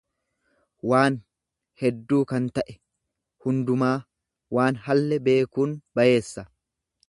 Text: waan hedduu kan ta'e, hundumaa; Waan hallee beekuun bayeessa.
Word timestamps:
waan 0.91 1.17
hedduu 1.81 2.21
kan 2.31 2.47
ta'e, 2.57 2.75
hundumaa; 3.47 3.93
Waan 4.59 4.81
hallee 4.87 5.23
beekuun 5.29 5.81
bayeessa. 6.01 6.49